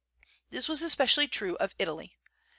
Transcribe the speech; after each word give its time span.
This 0.49 0.67
was 0.67 0.81
especially 0.81 1.27
true 1.27 1.55
of 1.57 1.75
Italy. 1.77 2.17